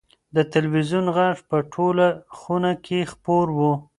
[0.35, 2.07] د تلویزون غږ په ټوله
[2.37, 3.59] خونه کې خپور و.